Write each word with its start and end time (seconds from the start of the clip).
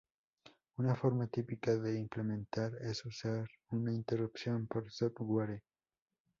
Una 0.77 0.95
forma 0.95 1.27
típica 1.27 1.75
de 1.77 1.99
implementar 1.99 2.73
es 2.81 3.05
usar 3.05 3.47
una 3.69 3.93
interrupción 3.93 4.65
por 4.65 4.89
software. 4.91 5.61